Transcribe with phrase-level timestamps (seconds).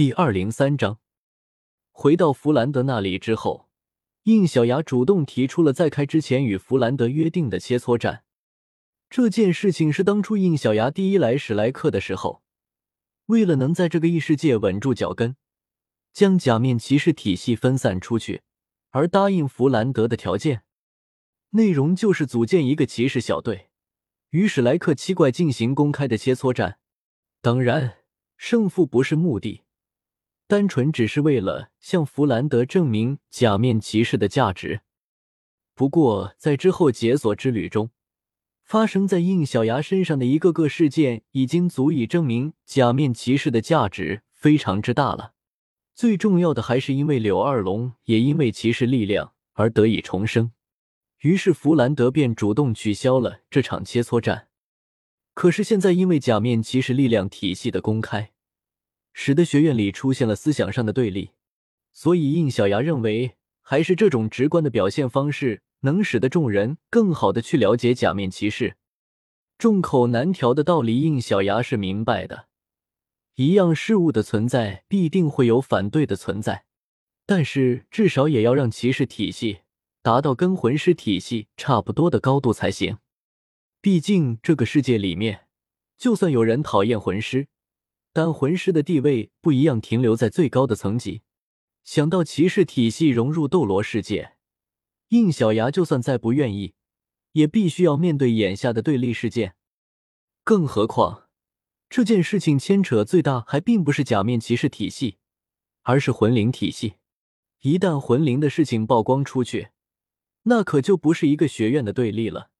[0.00, 0.98] 第二零三章，
[1.90, 3.68] 回到弗兰德那里之后，
[4.22, 8.24] 应小牙主动提出了在开之前与弗兰德约定的切磋战。
[9.10, 12.42] 这件事情是当初应小牙第一来史莱克的时候，
[13.26, 15.36] 为了能在这个异世界稳住脚跟，
[16.14, 18.40] 将假面骑士体系分散出去，
[18.92, 20.62] 而答应弗兰德的条件。
[21.50, 23.68] 内容就是组建一个骑士小队，
[24.30, 26.78] 与史莱克七怪进行公开的切磋战。
[27.42, 27.98] 当然，
[28.38, 29.64] 胜负不是目的。
[30.50, 34.80] 单纯只是为了向弗兰德证明假面骑士的价值。
[35.76, 37.90] 不过，在之后解锁之旅中，
[38.64, 45.34] 发生在应小牙身上的一个个事件，已经足以证明假面骑士的价值非常之大了。
[45.94, 50.50] 最重要的还是因为柳二龙也因为骑士力量而得以重生，
[51.20, 54.48] 于是弗兰德便主动取消了这场切磋战。
[55.32, 58.32] 可是现在，因为假面骑士力量体系的公开。
[59.12, 61.30] 使得学院里出现了思想上的对立，
[61.92, 68.76] 所以应小牙认为，还是这种直观的表现方式能使得众人更好的去了解假面骑士。
[69.58, 72.46] 众口难调的道理，应小牙是明白的。
[73.34, 76.64] 一样事物的存在，必定会有反对的存在，
[77.26, 79.60] 但是至少也要让骑士体系
[80.02, 82.98] 达到跟魂师体系差不多的高度才行。
[83.80, 85.46] 毕竟这个世界里面，
[85.96, 87.48] 就算有人讨厌魂师。
[88.12, 91.22] 但魂师的地位不一样，停留在最高的层级。
[91.84, 94.32] 想到骑士体系融入斗罗世界，
[95.08, 96.74] 应小牙就算再不愿意，
[97.32, 99.54] 也必须要面对眼下的对立事件。
[100.44, 101.28] 更何况，
[101.88, 105.18] 这件事情牵扯最大还并不是假面骑士体系，
[105.82, 106.94] 而是魂灵体系。
[107.60, 109.68] 一旦魂灵的事情曝光出去，
[110.44, 112.50] 那可就不是一个学院的对立了，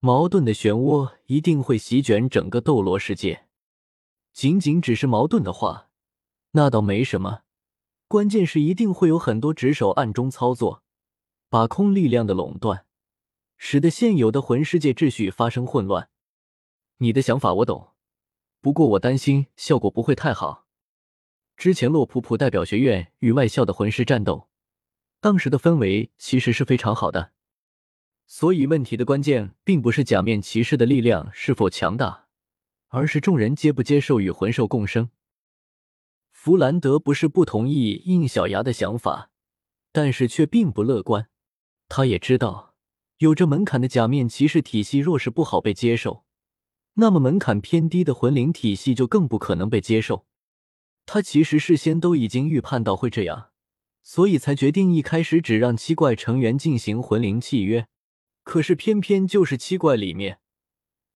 [0.00, 3.46] 矛盾的漩涡一定会席卷整个斗罗世界。
[4.34, 5.88] 仅仅只是矛盾的话，
[6.50, 7.42] 那倒没什么。
[8.08, 10.82] 关键是一定会有很多指手暗中操作、
[11.48, 12.84] 把控力量的垄断，
[13.56, 16.10] 使得现有的魂世界秩序发生混乱。
[16.98, 17.92] 你的想法我懂，
[18.60, 20.66] 不过我担心效果不会太好。
[21.56, 24.48] 之前洛普普代表学院与外校的魂师战斗，
[25.20, 27.30] 当时的氛围其实是非常好的。
[28.26, 32.23] 所以问题的关键并不是假面骑士的力量是否强大。
[32.94, 35.10] 而是众人接不接受与魂兽共生。
[36.30, 39.30] 弗兰德不是不同意应小牙的想法，
[39.90, 41.28] 但是却并不乐观。
[41.88, 42.76] 他也知道，
[43.18, 46.24] 有着门槛的假面骑士体系若是不好被接受，
[46.94, 50.26] 那么门槛偏低的魂灵体系就更不可能被接受。
[51.04, 53.50] 他其实事先都已经预判到会这样，
[54.04, 57.88] 所以才决定一开始只让七怪成员进行魂灵契约。
[58.44, 60.38] 可是偏偏就是七怪里面。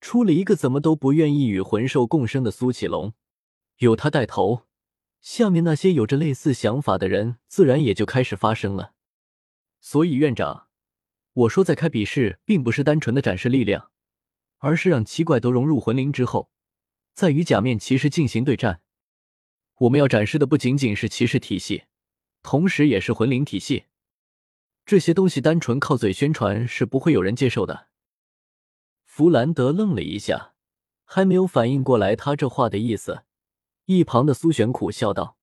[0.01, 3.15] 出了一个怎么都不愿意与魂兽共生的苏启龙，
[3.79, 4.67] 有他带头，
[5.21, 8.95] 下面那些有着类似想法的人自然也就开始发声了。
[9.81, 10.69] 所以院长，
[11.33, 13.91] 我说在开比试，并不是单纯的展示力量，
[14.59, 16.51] 而是让七怪都融入魂灵之后，
[17.15, 18.81] 再与假面骑士进行对战。
[19.81, 21.85] 我们要展示的不仅仅是骑士体系，
[22.43, 23.85] 同时也是魂灵体系。
[24.87, 27.88] 这些东西单纯靠嘴宣传是不会有人接受的。
[29.19, 30.55] 弗兰德愣了一下，
[31.05, 33.25] 还没有反应过来他这话的意思。
[33.87, 35.37] 一旁的苏璇苦笑道：“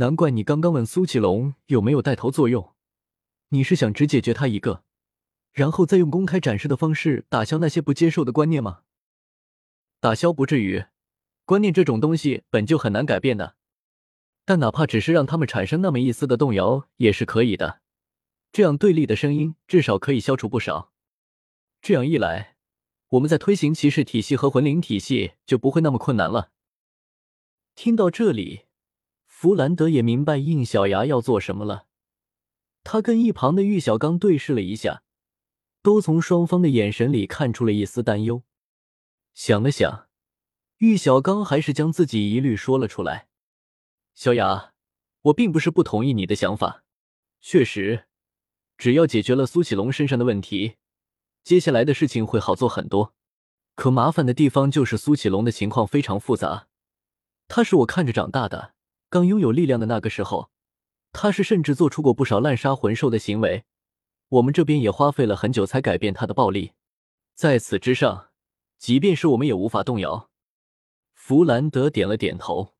[0.00, 2.72] 难怪你刚刚问苏启龙有没有带头作用，
[3.50, 4.84] 你是想只解决他一个，
[5.52, 8.84] 然后再用公开展示的方式打消那些不接受的观念吗？
[10.00, 10.86] 打消不至于，
[11.44, 13.56] 观念这种东西本就很难改变的，
[14.46, 17.82] 但哪怕只是让他们产生那么一丝的动摇也是可以的。
[18.50, 20.94] 这样对立的声音至少可以消除不少。
[21.82, 22.56] 这样一来。”
[23.10, 26.52] 我们在推行骑士体系和魂灵体系就不会那么困难了。
[27.74, 28.66] 听到这里，
[29.26, 31.86] 弗兰德也明白应小牙要做什么了。
[32.84, 35.02] 他跟一旁的玉小刚对视了一下，
[35.82, 38.44] 都从双方的眼神里看出了一丝担忧。
[39.34, 40.08] 想了想，
[40.78, 43.28] 玉小刚还是将自己疑虑说了出来
[44.14, 44.72] ：“小雅，
[45.22, 46.84] 我并不是不同意你的想法，
[47.40, 48.06] 确实，
[48.78, 50.76] 只要解决了苏启龙身上的问题。”
[51.42, 53.14] 接下来的事情会好做很多，
[53.74, 56.68] 可麻烦的地方就是苏启龙的情况非常复杂。
[57.48, 58.74] 他是我看着长大的，
[59.08, 60.50] 刚拥有力量的那个时候，
[61.12, 63.64] 他是甚至做出过不少滥杀魂兽的行为。
[64.28, 66.72] 我们这边也花费了很久才改变他的暴力。
[67.34, 68.28] 在此之上，
[68.78, 70.30] 即便是我们也无法动摇。
[71.12, 72.74] 弗兰德点了点头。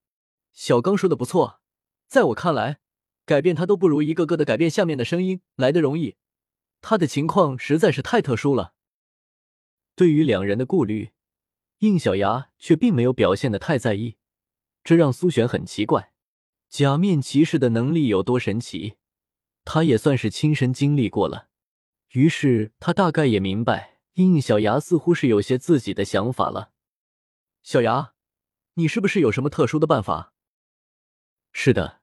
[0.53, 1.61] 小刚说的不错，
[2.07, 2.79] 在我看来，
[3.25, 6.17] 改变他都不如一个个的改变下面的声音来的容易。
[6.81, 8.75] 他的情况实在是太特殊了。
[9.95, 11.13] 对于两人的顾虑，
[11.79, 14.17] 应小牙却并没有表现的太在意，
[14.83, 16.13] 这让苏璇很奇怪。
[16.69, 18.97] 假面骑士的能力有多神奇，
[19.65, 21.49] 他也算是亲身经历过了。
[22.11, 26.73] 于是他大概也明白，应小牙似乎是有些自己的想法了。
[27.63, 28.15] 小牙，
[28.75, 30.33] 你是不是有什么特殊的办法？
[31.53, 32.01] 是的，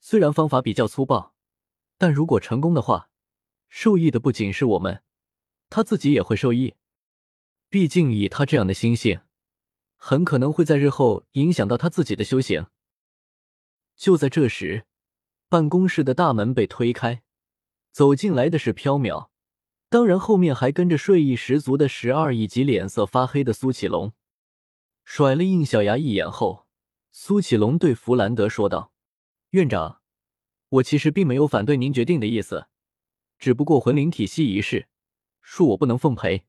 [0.00, 1.34] 虽然方法比较粗暴，
[1.98, 3.07] 但如果成功的话，
[3.68, 5.02] 受益的不仅是我们，
[5.68, 6.74] 他自己也会受益。
[7.68, 9.20] 毕竟以他这样的心性，
[9.96, 12.66] 很可能会在日后影响到他自己的修行。
[13.94, 14.86] 就在这时，
[15.48, 17.22] 办公室的大门被推开，
[17.90, 19.28] 走进来的是飘渺，
[19.88, 24.12] 当然后面还跟着睡意十足的十二以及脸色发黑的苏启龙。
[25.04, 26.66] 甩了应小牙一眼后，
[27.10, 28.92] 苏启龙对弗兰德说道
[29.50, 30.00] ：“院长，
[30.68, 32.66] 我其实并没有反对您决定的意思，
[33.38, 34.88] 只不过魂灵体系一事，
[35.44, 36.44] 恕我不能奉陪。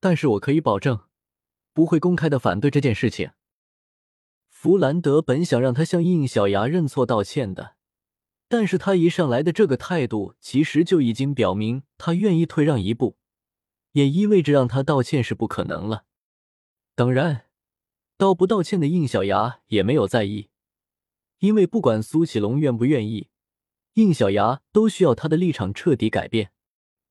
[0.00, 1.00] 但是我可以保证，
[1.72, 3.30] 不会公开的反对这件事情。”
[4.48, 7.76] 弗兰德本想让他向应小牙认错道歉的，
[8.48, 13.18] 但是他一上来的这个态度，其实就已经表明他愿意退让一步，
[13.92, 16.04] 也意味着让他道歉是不可能了。
[16.94, 17.46] 当然，
[18.16, 20.48] 道不道歉的应小牙也没有在意，
[21.40, 23.28] 因为不管苏启龙愿不愿意，
[23.94, 26.52] 应小牙都需要他的立场彻底改变，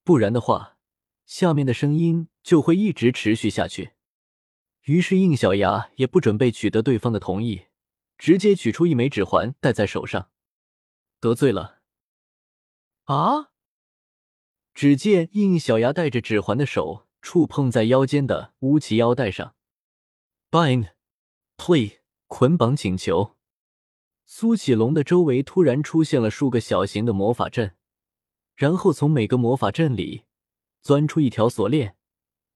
[0.04, 0.78] 不然的话，
[1.26, 3.92] 下面的声音就会一直持续下去。
[4.84, 7.68] 于是，应小牙也不准备取得对方的同意，
[8.18, 10.30] 直接取出一枚指环戴在手上。
[11.22, 11.80] 得罪了
[13.06, 13.52] 啊！
[14.74, 19.56] 只见应小牙戴着指环的手触碰在腰间的乌奇腰带上
[20.52, 23.33] ，bind，play，捆绑请求。
[24.26, 27.76] 苏启龙的周围突然出现了数个小型的魔法阵，
[28.56, 30.24] 然后从每个魔法阵里
[30.82, 31.96] 钻出一条锁链，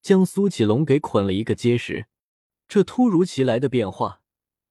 [0.02, 2.08] 将苏启龙给捆了一个结实。
[2.68, 4.22] 这突如其来的变化，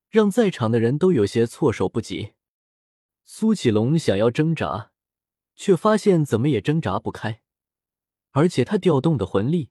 [0.09, 2.33] 让在场的人都有些措手不及。
[3.25, 4.93] 苏启龙想要挣扎，
[5.55, 7.43] 却发现怎么也挣扎不开，
[8.33, 9.71] 而且他调动的魂力，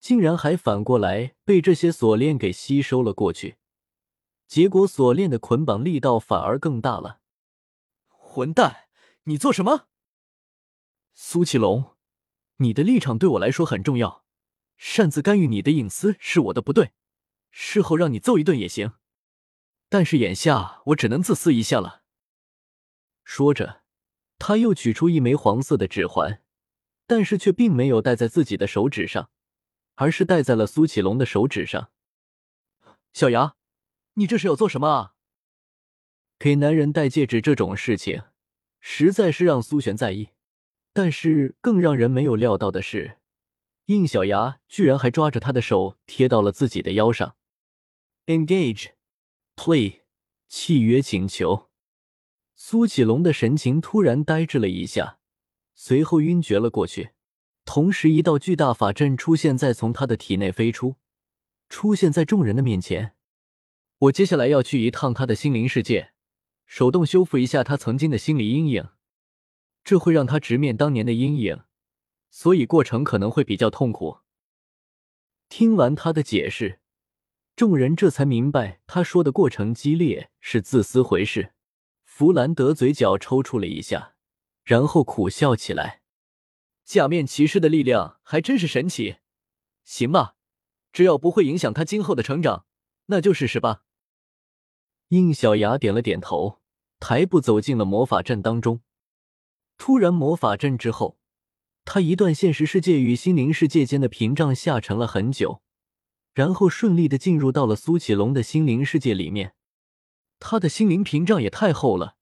[0.00, 3.56] 竟然还反过来被这些锁链给吸收了过去。
[4.52, 7.20] 结果锁链的捆绑力道反而更大了。
[8.08, 8.88] 混蛋，
[9.22, 9.88] 你做什么？
[11.14, 11.96] 苏启龙，
[12.56, 14.26] 你的立场对我来说很重要，
[14.76, 16.90] 擅自干预你的隐私是我的不对。
[17.50, 18.92] 事后让你揍一顿也行，
[19.88, 22.02] 但是眼下我只能自私一下了。
[23.24, 23.80] 说着，
[24.38, 26.42] 他又取出一枚黄色的指环，
[27.06, 29.30] 但是却并没有戴在自己的手指上，
[29.94, 31.90] 而是戴在了苏启龙的手指上。
[33.14, 33.56] 小牙，
[34.14, 35.14] 你这是要做什么啊？
[36.38, 38.22] 给男人戴戒指这种事情，
[38.80, 40.30] 实在是让苏璇在意。
[40.92, 43.18] 但是更让人没有料到的是，
[43.86, 47.36] 应小牙居然还抓着他的手贴到了自己的腰上。
[48.26, 48.90] Engage,
[49.56, 50.00] play，
[50.48, 51.70] 契约请求。
[52.54, 55.18] 苏启龙的神情突然呆滞了一下，
[55.74, 57.12] 随后晕厥了过去。
[57.64, 60.96] 同时，一道巨大法阵出现在从他的体内飞出，
[61.70, 63.14] 出现在众人的面前。
[64.02, 66.12] 我接下来要去一趟他的心灵世界，
[66.66, 68.88] 手动修复一下他曾经的心理阴影，
[69.84, 71.60] 这会让他直面当年的阴影，
[72.28, 74.18] 所以过程可能会比较痛苦。
[75.48, 76.80] 听完他的解释。
[77.54, 81.52] 众人这才明白，他说的过程激烈是自私回事。
[82.02, 84.14] 弗兰德嘴角抽搐了一下，
[84.64, 86.00] 然后苦笑起来
[86.84, 89.18] ：“假面骑士的力量还真是神奇。
[89.84, 90.34] 行吧，
[90.92, 92.66] 只要不会影响他今后的成长，
[93.06, 93.84] 那就试试吧。”
[95.12, 96.58] 应小牙点了点头，
[96.98, 98.80] 抬步走进了魔法阵当中。
[99.76, 101.18] 突然，魔法阵之后，
[101.84, 105.60] 他一段现实世界与心灵世界间的屏障下沉了很久。
[106.32, 109.54] 然后顺利的进入到了苏启龙的心灵世界里面，
[110.38, 112.16] 他的心灵屏障也太厚了，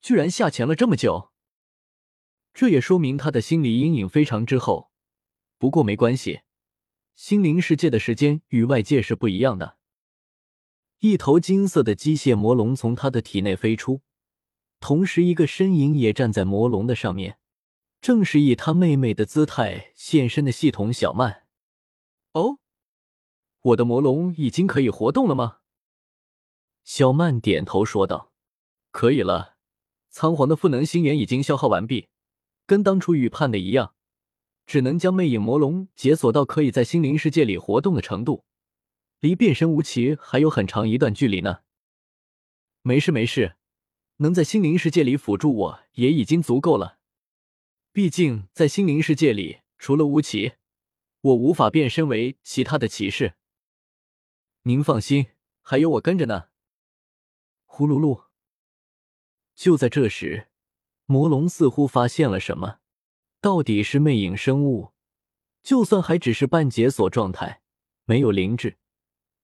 [0.00, 1.32] 居然下潜了这么久。
[2.54, 4.92] 这也说明他的心理阴影非常之厚。
[5.58, 6.42] 不过没关系，
[7.16, 9.79] 心灵世界的时间与外界是不一样的。
[11.00, 14.02] 一头金色的机械魔龙从他的体内飞出，
[14.80, 17.38] 同时一个身影也站在魔龙的上面，
[18.02, 21.46] 正是以他妹妹的姿态现身的系统小曼。
[22.32, 22.58] 哦。
[23.62, 25.58] 我的魔龙已经可以活动了吗？
[26.84, 28.32] 小曼点头说道
[28.92, 29.56] ：“可以了，
[30.10, 32.08] 仓皇的赋能心源已经消耗完毕，
[32.66, 33.94] 跟当初预判的一样，
[34.66, 38.44] 只能将魅影魔龙解锁到可以在心灵世界里活动的程度，
[39.20, 41.60] 离变身无奇还有很长一段距离呢。
[42.82, 43.56] 没事没事，
[44.16, 46.98] 能在心灵世界里辅助我也已经足够了，
[47.92, 50.54] 毕竟在心灵世界里除了无奇，
[51.20, 53.34] 我无法变身为其他的骑士。”
[54.64, 55.26] 您放心，
[55.60, 56.48] 还有我跟着呢。
[57.64, 58.24] 呼噜噜。
[59.54, 60.48] 就在这时，
[61.04, 62.80] 魔龙似乎发现了什么。
[63.42, 64.92] 到底是魅影生物，
[65.62, 67.62] 就算还只是半解锁状态，
[68.04, 68.76] 没有灵智，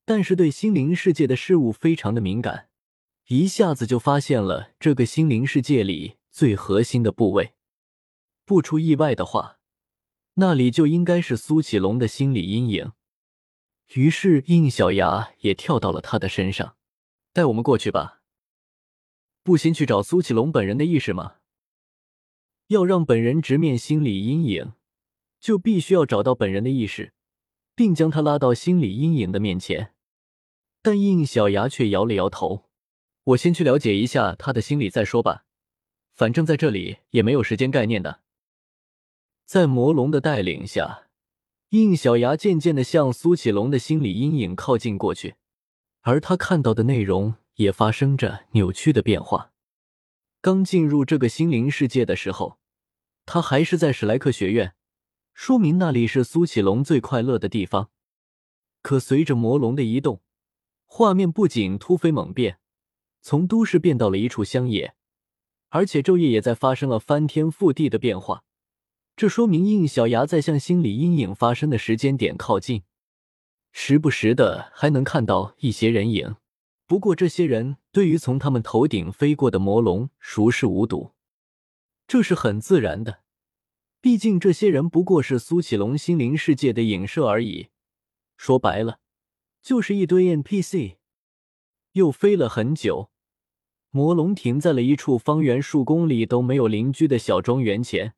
[0.07, 2.69] 但是对心灵世界的事物非常的敏感，
[3.27, 7.55] 一下子就发现了这个心灵世界里最核心的部位。
[8.45, 9.59] 不出意外的话，
[10.35, 12.93] 那里就应该是苏启龙的心理阴影。
[13.95, 16.77] 于是应小牙也跳到了他的身上，
[17.33, 18.23] 带我们过去吧。
[19.43, 21.39] 不先去找苏启龙本人的意识吗？
[22.69, 24.75] 要让本人直面心理阴影，
[25.41, 27.13] 就必须要找到本人的意识，
[27.75, 29.95] 并将他拉到心理阴影的面前。
[30.87, 32.67] 但应小牙却摇了摇头
[33.35, 35.45] ：“我先去了解一下他的心理再说吧，
[36.15, 38.21] 反正在这里也没有时间概念的。”
[39.45, 41.09] 在魔龙的带领下，
[41.71, 45.35] 应小牙渐渐的向苏启龙的心理阴影靠近过去，
[46.03, 49.51] 而他看到的内容也发生着扭曲的变化。
[50.41, 52.61] 刚进入这个心灵世界的时候，
[53.25, 54.77] 他还是在史莱克学院，
[55.35, 57.91] 说明那里是苏启龙最快乐的地方。
[58.83, 60.23] 可随着魔龙的移动，
[60.87, 62.59] 画面不仅突飞猛变，
[63.21, 64.95] 从都市变到了一处乡野，
[65.69, 68.45] 而且昼夜也在发生了翻天覆地的变化。
[69.15, 72.83] 这说明应小牙在向心理阴影发生的时间点靠近，
[73.73, 76.37] 时不时的还能看到一些人影。
[76.87, 81.13] 不过，这些人对于从他们头顶飞过的魔龙熟视无睹，
[82.07, 83.21] 这是很自然的。
[84.01, 87.71] 毕竟，这些人不过是苏启龙心灵世界的影射而已。
[88.37, 89.01] 说白了，
[89.67, 90.95] 就是一堆 NPC。
[91.95, 93.11] 又飞了很久，
[93.91, 98.15] 魔龙停在了一处方圆数公里都没有邻居的小庄园前。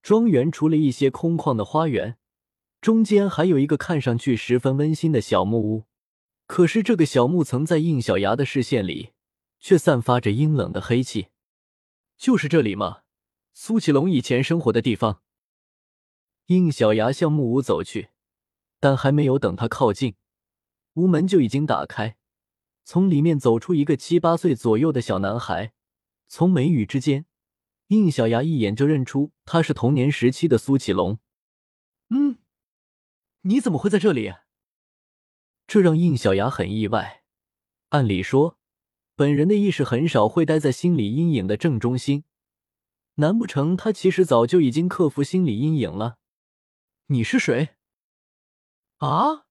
[0.00, 2.16] 庄园除了一些空旷的花园，
[2.80, 5.84] 中间还有一个看上去十分温馨的小木屋。
[6.46, 9.10] 可是这个小木层在应小牙的视线里，
[9.60, 11.26] 却散发着阴冷的黑气。
[12.16, 13.00] 就是这里吗？
[13.52, 15.20] 苏启龙以前生活的地方。
[16.46, 18.08] 应小牙向木屋走去，
[18.80, 20.14] 但还没有等他靠近，
[20.96, 22.16] 屋门就已经打开，
[22.84, 25.72] 从里面走出一个七八岁左右的小男孩。
[26.26, 27.26] 从眉宇之间，
[27.88, 31.18] 应小牙一眼就认出他是童年时期的苏启龙。
[32.08, 32.38] 嗯，
[33.42, 34.34] 你怎么会在这里？
[35.66, 37.22] 这让应小牙很意外。
[37.90, 38.58] 按理说，
[39.14, 42.24] 本人的意识很少会待在心理阴影的正中心，
[43.16, 46.18] 难不成他其实早就已经克服心理阴影了？
[47.06, 47.76] 你是谁？
[48.96, 49.45] 啊！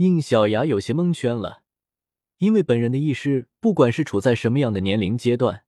[0.00, 1.62] 应小牙有些蒙圈了，
[2.38, 5.66] 因为本人的意识不管是处在什么样的年龄阶段，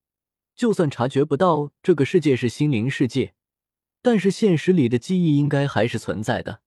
[0.55, 3.35] 就算察觉不到这个世界是心灵世界，
[4.01, 6.63] 但是现实里的记忆应该还是存在的。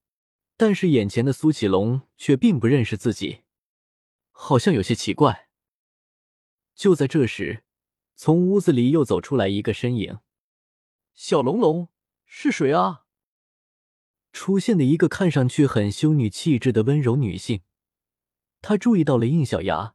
[0.56, 3.40] 但是眼前的苏启龙却并不认识自己，
[4.30, 5.48] 好像有些奇怪。
[6.76, 7.64] 就在这时，
[8.14, 10.20] 从屋子里又走出来一个身影。
[11.14, 11.88] 小龙龙
[12.24, 13.05] 是谁啊？
[14.36, 17.62] 出现的一个看上去很修女气质的温柔女性。
[18.60, 19.94] 她注意到了应小牙，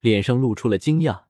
[0.00, 1.26] 脸上露出了惊讶。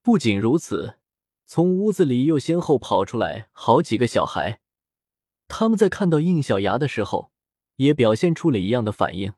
[0.00, 0.98] 不仅如此，
[1.46, 4.60] 从屋子里又先后跑出来好几个小孩。
[5.48, 7.32] 他们在看到应小牙的时候。
[7.76, 9.32] 也表现出了一样的反应，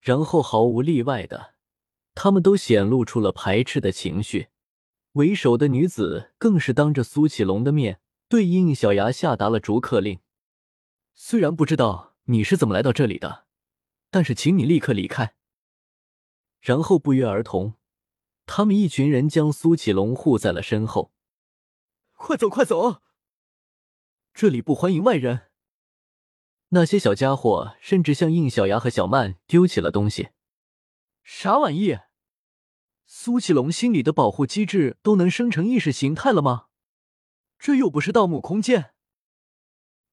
[0.00, 1.54] 然后毫无例外的，
[2.12, 4.48] 他们都显露出了排斥的情绪。
[5.12, 10.18] 为首的女子更是当着苏启龙的面对应小牙下达了逐客令。
[11.18, 13.46] 虽然不知道你是怎么来到这里的，
[14.10, 15.34] 但是请你立刻离开。
[16.60, 17.78] 然后不约而同，
[18.44, 21.14] 他们一群人将苏启龙护在了身后。
[22.12, 23.00] 快走，快走！
[24.34, 25.50] 这里不欢迎外人。
[26.68, 30.28] 那些小家伙甚至向应小牙和小曼丢起了东西。
[31.22, 31.98] 啥玩意？
[33.06, 36.66] 苏启龙心里的保护机制都能生成意识形态了吗？
[37.58, 38.92] 这又不是盗墓空间。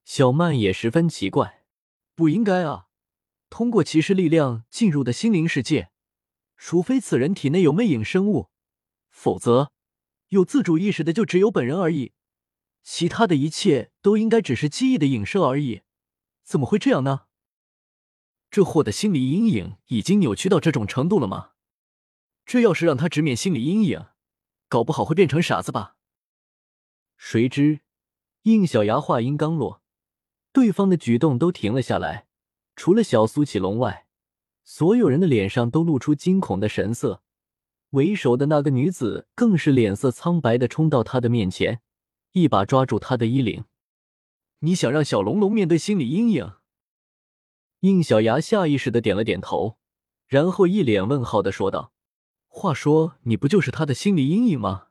[0.06, 1.66] 小曼也十分奇怪，
[2.14, 2.88] 不应该啊！
[3.50, 5.92] 通过骑士力量进入的心灵世界，
[6.58, 8.50] 除非此人体内有魅影生物，
[9.10, 9.72] 否则
[10.30, 12.14] 有自主意识的就只有本人而已。
[12.82, 15.84] 其他的一切都应该只是记忆的影射而已。
[16.44, 17.28] 怎么会这样呢？
[18.52, 21.52] 这货的心理阴影已经扭曲到这种程度了吗？
[22.46, 24.08] 这要是让他直面心理阴影，
[24.68, 25.96] 搞不好会变成傻子吧？
[27.16, 27.82] 谁知
[28.42, 29.83] 应小牙话音刚落，
[30.54, 32.28] 对方的举动都停了下来，
[32.76, 34.06] 除了小苏启龙外，
[34.64, 37.24] 所有人的脸上都露出惊恐的神色。
[37.90, 41.82] 为首的那个女子更是脸色苍白的冲到他的面前，
[42.32, 43.66] 一把抓住他的衣领。
[44.60, 46.54] 你想让小龙龙面对心理阴影？
[47.82, 49.78] 应小牙下意识的点了点头，
[50.28, 51.92] 然后一脸问号的说道
[52.48, 54.88] ：“话说，你不就是他的心理阴影吗？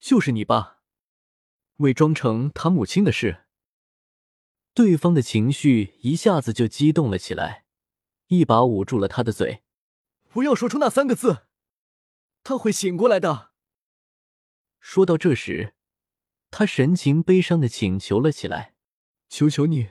[0.00, 0.78] 就是你爸，
[1.76, 3.41] 伪装成他母亲的事。
[4.74, 7.66] 对方的情绪一下子就激动了起来，
[8.28, 9.62] 一把捂住了他的嘴，
[10.30, 11.46] 不要说出那三个字，
[12.42, 13.50] 他会醒过来的。
[14.80, 15.74] 说到这时，
[16.50, 18.74] 他神情悲伤的请求了起来
[19.28, 19.90] ：“求求你，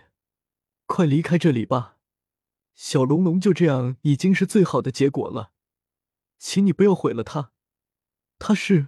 [0.87, 1.97] 快离开这里吧！
[2.73, 5.53] 小龙龙就这样已经是最好的结果了，
[6.39, 7.53] 请你不要毁了他，
[8.39, 8.87] 他是，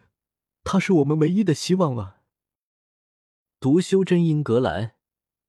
[0.63, 2.23] 他是我们唯一的希望了。”
[3.61, 4.92] 独修真英格兰。